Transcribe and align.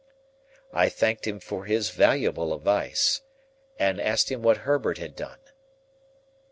I 0.73 0.89
thanked 0.89 1.27
him 1.27 1.39
for 1.39 1.65
his 1.65 1.91
valuable 1.91 2.55
advice, 2.55 3.21
and 3.77 4.01
asked 4.01 4.31
him 4.31 4.41
what 4.41 4.65
Herbert 4.65 4.97
had 4.97 5.15
done? 5.15 5.37